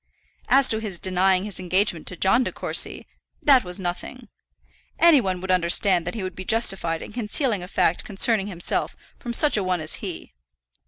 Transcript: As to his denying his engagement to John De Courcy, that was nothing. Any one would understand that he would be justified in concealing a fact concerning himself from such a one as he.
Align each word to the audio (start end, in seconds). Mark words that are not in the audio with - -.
As 0.47 0.67
to 0.69 0.79
his 0.79 0.97
denying 0.99 1.43
his 1.45 1.59
engagement 1.59 2.07
to 2.07 2.15
John 2.17 2.43
De 2.43 2.51
Courcy, 2.51 3.05
that 3.43 3.63
was 3.63 3.79
nothing. 3.79 4.29
Any 4.97 5.21
one 5.21 5.39
would 5.41 5.51
understand 5.51 6.07
that 6.07 6.15
he 6.15 6.23
would 6.23 6.33
be 6.35 6.43
justified 6.43 7.03
in 7.03 7.13
concealing 7.13 7.61
a 7.61 7.67
fact 7.67 8.03
concerning 8.03 8.47
himself 8.47 8.95
from 9.19 9.31
such 9.33 9.57
a 9.57 9.63
one 9.63 9.79
as 9.79 9.93
he. 10.07 10.33